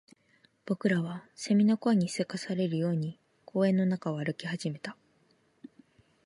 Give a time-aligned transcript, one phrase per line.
[0.65, 4.97] 僕らは蝉の声に急かされるように公園の中を歩き始めた